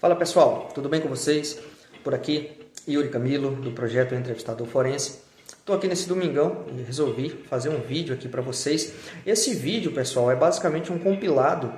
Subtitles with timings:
[0.00, 1.58] Fala pessoal, tudo bem com vocês?
[2.02, 2.52] Por aqui,
[2.88, 5.18] Yuri Camilo, do projeto Entrevistador Forense.
[5.58, 8.94] Estou aqui nesse domingão e resolvi fazer um vídeo aqui para vocês.
[9.26, 11.70] Esse vídeo, pessoal, é basicamente um compilado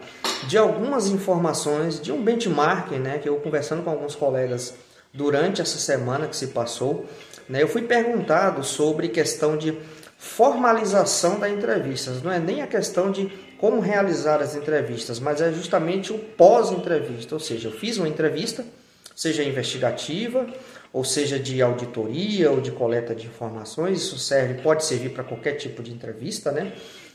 [0.47, 4.73] de algumas informações, de um benchmarking, né, que eu conversando com alguns colegas
[5.13, 7.05] durante essa semana que se passou,
[7.49, 9.77] né, eu fui perguntado sobre questão de
[10.23, 12.13] formalização da entrevista.
[12.23, 13.27] Não é nem a questão de
[13.59, 17.35] como realizar as entrevistas, mas é justamente o pós-entrevista.
[17.35, 18.65] Ou seja, eu fiz uma entrevista,
[19.17, 20.47] seja investigativa,
[20.93, 24.01] ou seja de auditoria ou de coleta de informações.
[24.01, 26.73] Isso serve, pode servir para qualquer tipo de entrevista, né?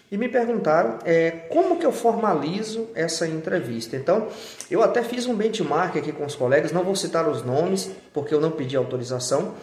[0.09, 3.97] E me perguntaram é, como que eu formalizo essa entrevista.
[3.97, 4.27] Então,
[4.71, 8.33] eu até fiz um benchmark aqui com os colegas, não vou citar os nomes, porque
[8.33, 9.53] eu não pedi autorização,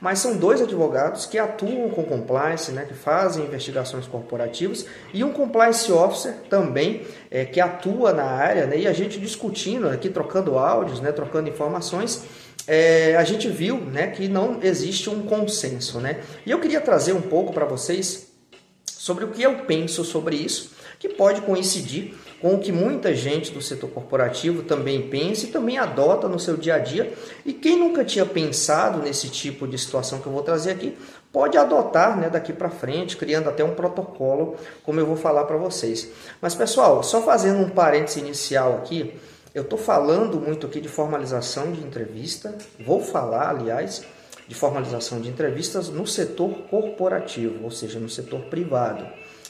[0.00, 5.32] mas são dois advogados que atuam com compliance, né, que fazem investigações corporativas, e um
[5.32, 10.58] compliance officer também é, que atua na área, né, e a gente discutindo aqui, trocando
[10.58, 12.24] áudios, né, trocando informações,
[12.66, 16.00] é, a gente viu né, que não existe um consenso.
[16.00, 16.20] Né?
[16.46, 18.29] E eu queria trazer um pouco para vocês
[19.10, 23.50] sobre o que eu penso sobre isso, que pode coincidir com o que muita gente
[23.50, 27.12] do setor corporativo também pensa e também adota no seu dia a dia.
[27.44, 30.96] E quem nunca tinha pensado nesse tipo de situação que eu vou trazer aqui,
[31.32, 35.56] pode adotar né, daqui para frente, criando até um protocolo, como eu vou falar para
[35.56, 36.08] vocês.
[36.40, 39.12] Mas pessoal, só fazendo um parênteses inicial aqui,
[39.52, 44.04] eu estou falando muito aqui de formalização de entrevista, vou falar, aliás,
[44.50, 49.06] de formalização de entrevistas no setor corporativo, ou seja, no setor privado.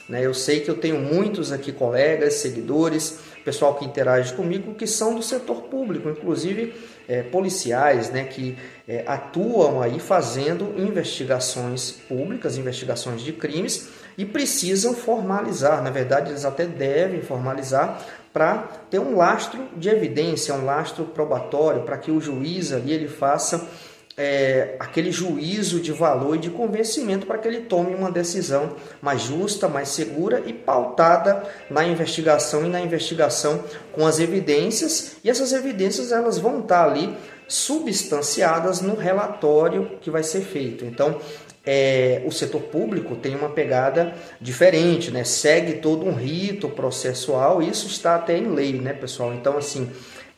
[0.07, 0.27] Né?
[0.27, 5.15] Eu sei que eu tenho muitos aqui colegas, seguidores, pessoal que interage comigo que são
[5.15, 6.75] do setor público, inclusive
[7.09, 14.93] é, policiais, né, que é, atuam aí fazendo investigações públicas, investigações de crimes e precisam
[14.93, 15.83] formalizar.
[15.83, 21.85] Na verdade, eles até devem formalizar para ter um lastro de evidência, um lastro probatório,
[21.85, 23.67] para que o juiz ali ele faça
[24.17, 29.23] é, aquele juízo de valor e de convencimento para que ele tome uma decisão mais
[29.23, 35.53] justa, mais segura e pautada na investigação e na investigação com as evidências e essas
[35.53, 37.17] evidências elas vão estar ali
[37.49, 40.85] substanciadas no relatório que vai ser feito.
[40.85, 41.19] Então,
[41.65, 45.25] é, o setor público tem uma pegada diferente, né?
[45.25, 49.35] Segue todo um rito processual, isso está até em lei, né, pessoal?
[49.35, 49.91] Então, assim,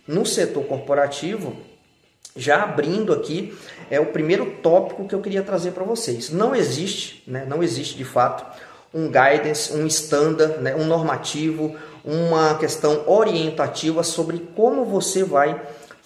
[0.07, 1.57] no setor corporativo,
[2.37, 3.57] já abrindo aqui
[3.91, 6.31] é o primeiro tópico que eu queria trazer para vocês.
[6.31, 8.45] Não existe, né, não existe de fato
[8.95, 15.61] um guidance, um standard, né, um normativo, uma questão orientativa sobre como você vai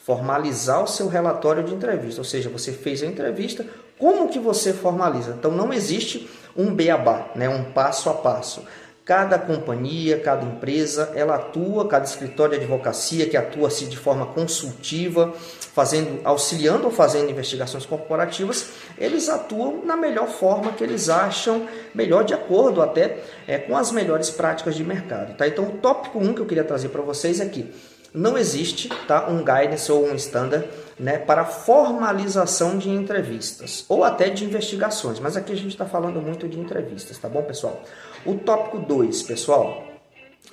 [0.05, 2.21] formalizar o seu relatório de entrevista.
[2.21, 3.67] Ou seja, você fez a entrevista,
[3.99, 5.35] como que você formaliza?
[5.37, 8.63] Então não existe um beabá, né, um passo a passo.
[9.07, 14.27] Cada companhia, cada empresa, ela atua, cada escritório de advocacia que atua assim de forma
[14.27, 15.33] consultiva,
[15.73, 22.25] fazendo, auxiliando ou fazendo investigações corporativas, eles atuam na melhor forma que eles acham melhor,
[22.25, 25.37] de acordo até é, com as melhores práticas de mercado.
[25.37, 25.47] Tá?
[25.47, 27.73] Então, o tópico 1 um que eu queria trazer para vocês é que
[28.15, 30.67] não existe tá, um guidance ou um standard
[30.99, 36.21] né, para formalização de entrevistas ou até de investigações, mas aqui a gente está falando
[36.21, 37.83] muito de entrevistas, tá bom, pessoal?
[38.25, 39.85] O tópico 2, pessoal,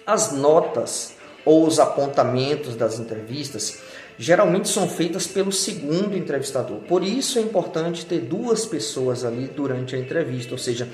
[0.06, 1.16] as notas
[1.46, 3.80] ou os apontamentos das entrevistas
[4.18, 6.78] geralmente são feitas pelo segundo entrevistador.
[6.82, 10.88] Por isso é importante ter duas pessoas ali durante a entrevista, ou seja,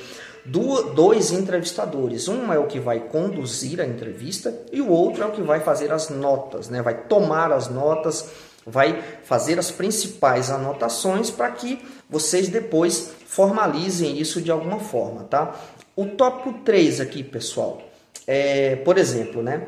[0.49, 2.27] dois entrevistadores.
[2.27, 5.59] Um é o que vai conduzir a entrevista e o outro é o que vai
[5.59, 6.81] fazer as notas, né?
[6.81, 8.29] vai tomar as notas,
[8.65, 11.79] vai fazer as principais anotações para que
[12.09, 15.23] vocês depois formalizem isso de alguma forma.
[15.23, 15.55] Tá?
[15.95, 17.81] O tópico 3 aqui, pessoal,
[18.25, 19.67] é, por exemplo, né?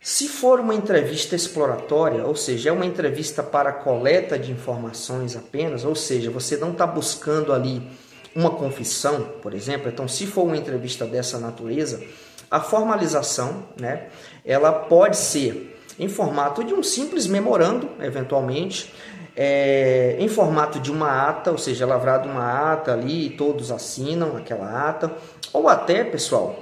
[0.00, 5.82] Se for uma entrevista exploratória, ou seja, é uma entrevista para coleta de informações apenas,
[5.82, 7.90] ou seja, você não está buscando ali
[8.34, 12.02] uma confissão, por exemplo, então se for uma entrevista dessa natureza,
[12.50, 14.08] a formalização, né,
[14.44, 18.92] ela pode ser em formato de um simples memorando, eventualmente,
[19.36, 24.88] é, em formato de uma ata, ou seja, lavrado uma ata ali todos assinam aquela
[24.88, 25.12] ata,
[25.52, 26.58] ou até, pessoal,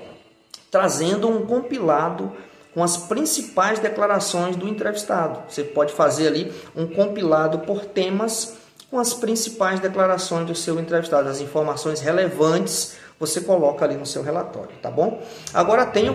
[0.70, 2.32] trazendo um compilado
[2.74, 5.42] com as principais declarações do entrevistado.
[5.48, 8.56] Você pode fazer ali um compilado por temas
[8.92, 14.22] com as principais declarações do seu entrevistado, as informações relevantes você coloca ali no seu
[14.22, 15.22] relatório, tá bom?
[15.54, 16.14] Agora tem o,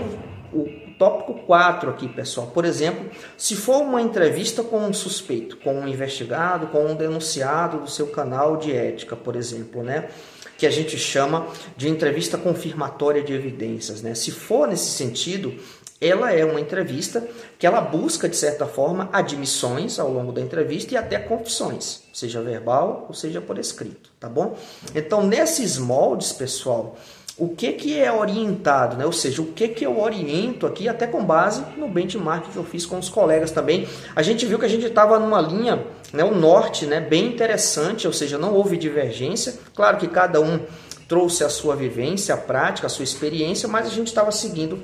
[0.54, 0.70] o
[1.00, 2.52] tópico 4 aqui, pessoal.
[2.54, 7.80] Por exemplo, se for uma entrevista com um suspeito, com um investigado, com um denunciado
[7.80, 10.10] do seu canal de ética, por exemplo, né?
[10.56, 14.02] que a gente chama de entrevista confirmatória de evidências.
[14.02, 14.16] Né?
[14.16, 15.56] Se for nesse sentido,
[16.00, 17.28] ela é uma entrevista
[17.58, 22.42] que ela busca, de certa forma, admissões ao longo da entrevista e até confissões, seja
[22.42, 24.56] verbal ou seja por escrito, tá bom?
[24.94, 26.96] Então, nesses moldes, pessoal,
[27.38, 29.06] o que, que é orientado, né?
[29.06, 32.64] ou seja, o que, que eu oriento aqui, até com base no benchmark que eu
[32.64, 33.88] fiz com os colegas também.
[34.16, 38.08] A gente viu que a gente estava numa linha, né, o norte, né, bem interessante,
[38.08, 39.54] ou seja, não houve divergência.
[39.76, 40.60] Claro que cada um
[41.08, 44.82] trouxe a sua vivência, a prática, a sua experiência, mas a gente estava seguindo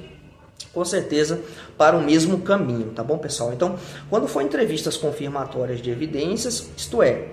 [0.73, 1.39] com certeza
[1.77, 3.53] para o mesmo caminho, tá bom, pessoal?
[3.53, 3.77] Então,
[4.09, 7.27] quando for entrevistas confirmatórias de evidências, isto é,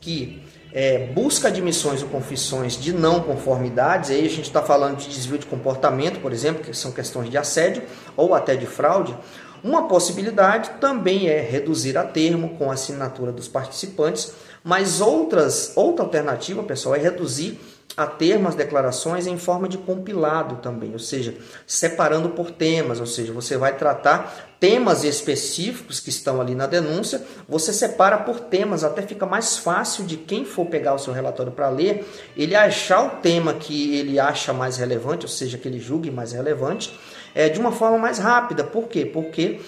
[0.00, 0.42] que
[0.72, 5.38] é, busca admissões ou confissões de não conformidades, aí a gente está falando de desvio
[5.38, 7.82] de comportamento, por exemplo, que são questões de assédio
[8.16, 9.16] ou até de fraude,
[9.62, 14.32] uma possibilidade também é reduzir a termo com a assinatura dos participantes,
[14.64, 17.60] mas outras, outra alternativa, pessoal, é reduzir
[17.96, 21.34] a termo as declarações em forma de compilado também, ou seja,
[21.66, 27.22] separando por temas, ou seja, você vai tratar temas específicos que estão ali na denúncia,
[27.48, 31.52] você separa por temas, até fica mais fácil de quem for pegar o seu relatório
[31.52, 32.06] para ler,
[32.36, 36.32] ele achar o tema que ele acha mais relevante, ou seja, que ele julgue mais
[36.32, 36.98] relevante,
[37.34, 38.62] é, de uma forma mais rápida.
[38.62, 39.04] Por quê?
[39.04, 39.60] Porque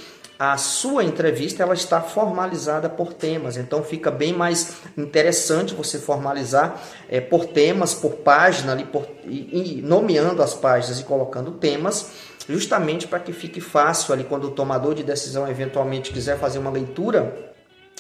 [0.53, 6.81] a sua entrevista ela está formalizada por temas, então fica bem mais interessante você formalizar
[7.09, 12.11] é, por temas, por página, ali, por, e, e nomeando as páginas e colocando temas,
[12.49, 16.71] justamente para que fique fácil ali quando o tomador de decisão eventualmente quiser fazer uma
[16.71, 17.54] leitura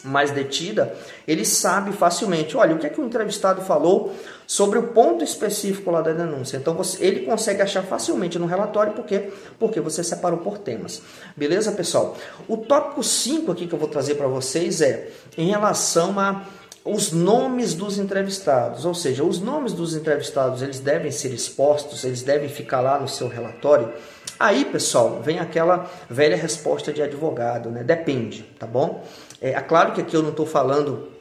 [0.04, 0.94] mais detida,
[1.26, 4.14] ele sabe facilmente, olha, o que é que o entrevistado falou
[4.46, 6.58] sobre o ponto específico lá da denúncia.
[6.58, 9.30] Então você, ele consegue achar facilmente no relatório, por quê?
[9.58, 11.02] Porque você separou por temas.
[11.34, 12.16] Beleza, pessoal?
[12.46, 15.08] O tópico 5 aqui que eu vou trazer para vocês é
[15.38, 16.44] em relação a
[16.84, 22.22] os nomes dos entrevistados, ou seja, os nomes dos entrevistados, eles devem ser expostos, eles
[22.22, 23.90] devem ficar lá no seu relatório.
[24.38, 27.82] Aí, pessoal, vem aquela velha resposta de advogado, né?
[27.82, 29.02] Depende, tá bom?
[29.44, 31.12] É, é claro que aqui eu não estou falando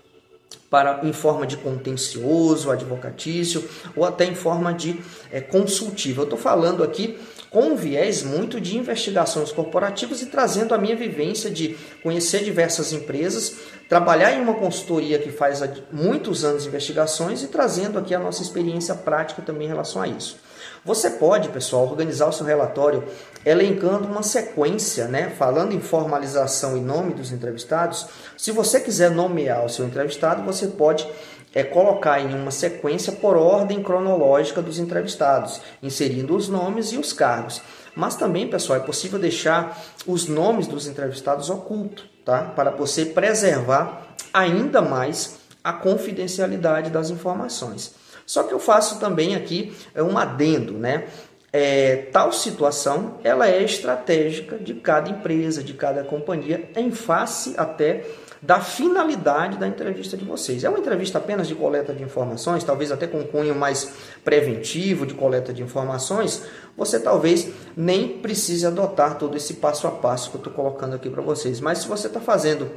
[0.70, 6.22] para em forma de contencioso, advocatício ou até em forma de é, consultivo.
[6.22, 10.96] Eu estou falando aqui com um viés muito de investigações corporativas e trazendo a minha
[10.96, 13.58] vivência de conhecer diversas empresas,
[13.90, 15.62] trabalhar em uma consultoria que faz
[15.92, 20.38] muitos anos investigações e trazendo aqui a nossa experiência prática também em relação a isso.
[20.86, 23.04] Você pode, pessoal, organizar o seu relatório
[23.46, 25.30] elencando uma sequência, né?
[25.30, 28.08] Falando em formalização e nome dos entrevistados.
[28.38, 31.08] Se você quiser nomear o seu entrevistado, você pode
[31.56, 37.14] é colocar em uma sequência por ordem cronológica dos entrevistados, inserindo os nomes e os
[37.14, 37.62] cargos.
[37.96, 42.42] Mas também, pessoal, é possível deixar os nomes dos entrevistados ocultos, tá?
[42.56, 47.94] Para você preservar ainda mais a confidencialidade das informações.
[48.26, 51.06] Só que eu faço também aqui é, um adendo, né?
[51.56, 58.04] É, tal situação ela é estratégica de cada empresa, de cada companhia, em face até
[58.42, 60.64] da finalidade da entrevista de vocês.
[60.64, 65.14] É uma entrevista apenas de coleta de informações, talvez até com cunho mais preventivo de
[65.14, 66.44] coleta de informações,
[66.76, 67.48] você talvez
[67.78, 71.62] nem precise adotar todo esse passo a passo que eu estou colocando aqui para vocês.
[71.62, 72.70] Mas se você está fazendo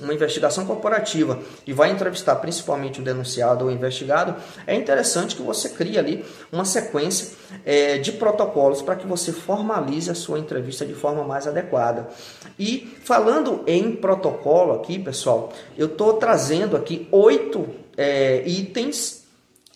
[0.00, 4.34] uma investigação corporativa e vai entrevistar principalmente o denunciado ou investigado,
[4.66, 10.10] é interessante que você crie ali uma sequência é, de protocolos para que você formalize
[10.10, 12.08] a sua entrevista de forma mais adequada.
[12.58, 19.22] E falando em protocolo aqui, pessoal, eu estou trazendo aqui oito é, itens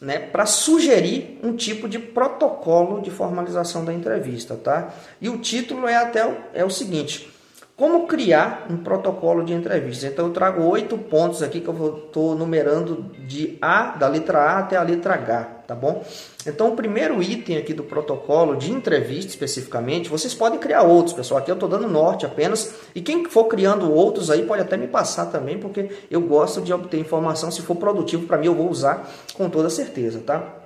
[0.01, 4.95] né, para sugerir um tipo de protocolo de formalização da entrevista, tá?
[5.21, 7.38] E o título é até o, é o seguinte
[7.79, 10.09] como criar um protocolo de entrevista?
[10.09, 14.59] Então eu trago oito pontos aqui que eu estou numerando de A, da letra A
[14.59, 16.05] até a letra H, tá bom?
[16.45, 21.39] Então o primeiro item aqui do protocolo de entrevista especificamente, vocês podem criar outros, pessoal.
[21.39, 22.75] Aqui eu estou dando norte apenas.
[22.97, 26.73] E quem for criando outros aí pode até me passar também, porque eu gosto de
[26.73, 27.49] obter informação.
[27.53, 30.65] Se for produtivo para mim, eu vou usar com toda certeza, tá?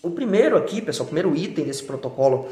[0.00, 2.48] O primeiro aqui, pessoal, o primeiro item desse protocolo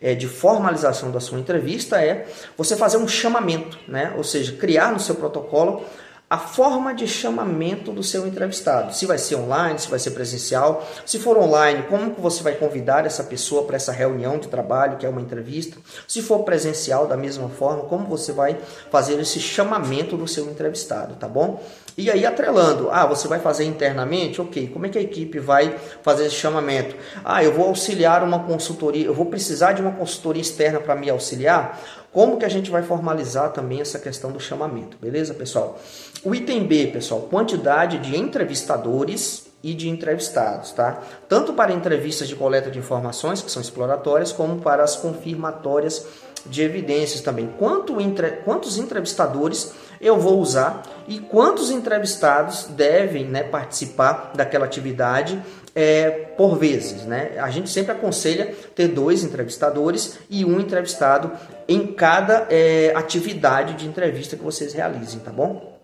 [0.00, 2.26] é, de formalização da sua entrevista é
[2.56, 4.14] você fazer um chamamento, né?
[4.16, 5.84] ou seja, criar no seu protocolo
[6.30, 8.94] a forma de chamamento do seu entrevistado.
[8.94, 10.88] Se vai ser online, se vai ser presencial.
[11.04, 14.96] Se for online, como que você vai convidar essa pessoa para essa reunião de trabalho,
[14.96, 15.76] que é uma entrevista.
[16.06, 18.56] Se for presencial, da mesma forma, como você vai
[18.92, 21.60] fazer esse chamamento do seu entrevistado, tá bom?
[22.00, 24.40] E aí atrelando, ah, você vai fazer internamente?
[24.40, 26.96] Ok, como é que a equipe vai fazer esse chamamento?
[27.22, 31.10] Ah, eu vou auxiliar uma consultoria, eu vou precisar de uma consultoria externa para me
[31.10, 31.78] auxiliar?
[32.10, 35.78] Como que a gente vai formalizar também essa questão do chamamento, beleza, pessoal?
[36.24, 41.02] O item B, pessoal, quantidade de entrevistadores e de entrevistados, tá?
[41.28, 46.06] Tanto para entrevistas de coleta de informações, que são exploratórias, como para as confirmatórias
[46.46, 47.52] de evidências também.
[47.58, 55.40] Quanto entre, quantos entrevistadores eu vou usar e quantos entrevistados devem né, participar daquela atividade
[55.74, 57.04] é, por vezes.
[57.04, 57.32] Né?
[57.38, 61.30] A gente sempre aconselha ter dois entrevistadores e um entrevistado
[61.68, 65.78] em cada é, atividade de entrevista que vocês realizem, tá bom?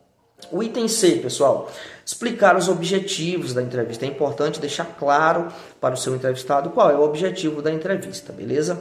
[0.53, 1.71] O item C, pessoal,
[2.05, 4.05] explicar os objetivos da entrevista.
[4.05, 5.49] É importante deixar claro
[5.81, 8.79] para o seu entrevistado qual é o objetivo da entrevista, beleza?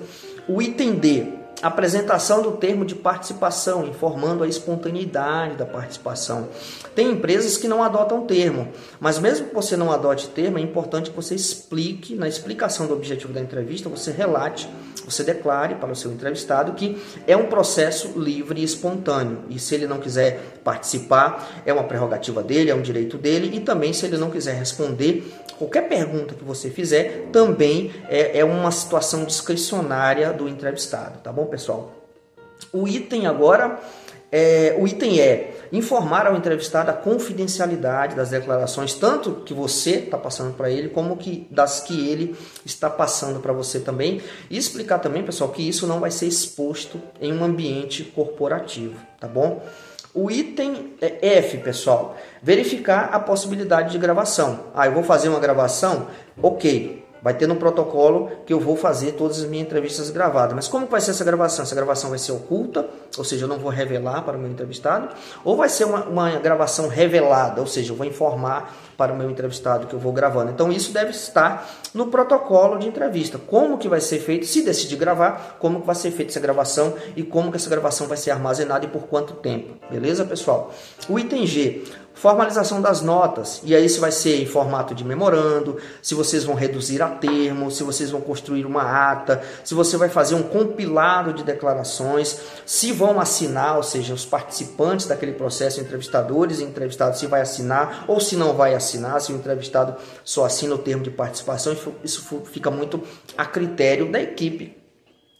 [0.47, 1.33] O item D,
[1.67, 6.48] apresentação do termo de participação, informando a espontaneidade da participação.
[6.93, 8.67] Tem empresas que não adotam termo,
[9.00, 12.93] mas mesmo que você não adote termo, é importante que você explique, na explicação do
[12.93, 14.69] objetivo da entrevista, você relate,
[15.03, 19.43] você declare para o seu entrevistado que é um processo livre e espontâneo.
[19.50, 23.60] E se ele não quiser participar, é uma prerrogativa dele, é um direito dele, e
[23.60, 28.72] também se ele não quiser responder qualquer pergunta que você fizer, também é, é uma
[28.72, 31.45] situação discricionária do entrevistado, tá bom?
[31.55, 31.91] Pessoal?
[32.71, 33.79] O item agora,
[34.31, 40.17] é, o item é informar ao entrevistado a confidencialidade das declarações, tanto que você está
[40.17, 42.35] passando para ele, como que das que ele
[42.65, 44.21] está passando para você também.
[44.50, 49.27] E explicar também, pessoal, que isso não vai ser exposto em um ambiente corporativo, tá
[49.27, 49.63] bom?
[50.13, 54.65] O item é F, pessoal, verificar a possibilidade de gravação.
[54.74, 56.07] Ah, eu vou fazer uma gravação?
[56.41, 60.53] Ok, Vai ter no protocolo que eu vou fazer todas as minhas entrevistas gravadas.
[60.53, 61.63] Mas como vai ser essa gravação?
[61.63, 65.10] Essa gravação vai ser oculta, ou seja, eu não vou revelar para o meu entrevistado,
[65.44, 69.27] ou vai ser uma, uma gravação revelada, ou seja, eu vou informar para o meu
[69.27, 70.51] entrevistado que eu vou gravando.
[70.51, 73.39] Então isso deve estar no protocolo de entrevista.
[73.39, 76.94] Como que vai ser feito, se decidir gravar, como que vai ser feita essa gravação
[77.15, 79.74] e como que essa gravação vai ser armazenada e por quanto tempo.
[79.89, 80.72] Beleza, pessoal?
[81.10, 83.62] O item G, formalização das notas.
[83.63, 87.69] E aí se vai ser em formato de memorando, se vocês vão reduzir a termo,
[87.69, 92.91] se vocês vão construir uma ata, se você vai fazer um compilado de declarações, se
[92.91, 98.19] vão assinar, ou seja, os participantes daquele processo, entrevistadores e entrevistados, se vai assinar ou
[98.19, 102.72] se não vai assinar, se o entrevistado só assina o termo de participação, isso fica
[102.72, 103.03] muito
[103.38, 104.84] a critério da equipe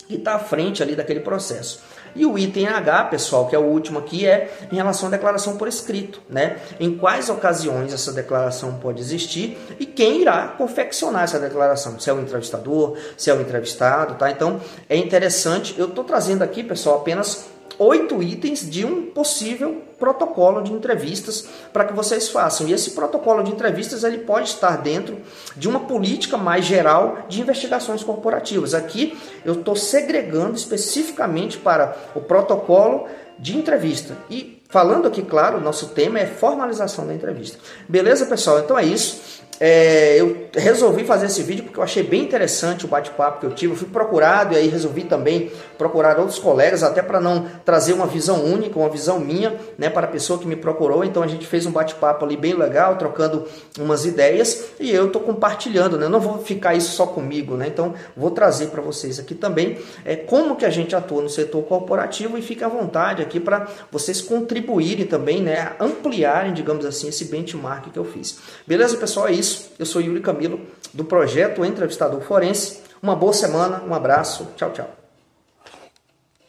[0.08, 1.80] que está à frente ali daquele processo.
[2.16, 5.58] E o item H, pessoal, que é o último aqui, é em relação à declaração
[5.58, 6.58] por escrito, né?
[6.80, 12.14] Em quais ocasiões essa declaração pode existir e quem irá confeccionar essa declaração, se é
[12.14, 14.32] o entrevistador, se é o entrevistado, tá?
[14.32, 17.48] Então, é interessante, eu estou trazendo aqui, pessoal, apenas
[17.80, 22.68] oito itens de um possível protocolo de entrevistas para que vocês façam.
[22.68, 25.18] E esse protocolo de entrevistas ele pode estar dentro
[25.56, 28.74] de uma política mais geral de investigações corporativas.
[28.74, 34.16] Aqui eu estou segregando especificamente para o protocolo de entrevista.
[34.30, 37.58] E falando aqui, claro, nosso tema é formalização da entrevista.
[37.88, 38.60] Beleza, pessoal?
[38.60, 39.44] Então é isso.
[39.60, 43.52] É, eu resolvi fazer esse vídeo porque eu achei bem interessante o bate-papo que eu
[43.52, 43.74] tive.
[43.74, 48.08] Eu fui procurado e aí resolvi também procurar outros colegas, até para não trazer uma
[48.08, 51.04] visão única, uma visão minha, né, para a pessoa que me procurou.
[51.04, 53.46] Então a gente fez um bate-papo ali bem legal, trocando
[53.80, 56.06] umas ideias e eu estou compartilhando, né?
[56.06, 57.68] Eu não vou ficar isso só comigo, né?
[57.68, 61.64] Então vou trazer para vocês aqui também é, como que a gente atua no setor
[61.64, 67.26] corporativo e fique à vontade aqui para vocês contribuírem também, né, ampliarem, digamos assim, esse
[67.26, 68.38] benchmark que eu fiz.
[68.66, 69.28] Beleza, pessoal?
[69.28, 70.60] É isso isso, eu sou Yuri Camilo,
[70.94, 72.80] do projeto Entrevistador Forense.
[73.02, 75.05] Uma boa semana, um abraço, tchau, tchau.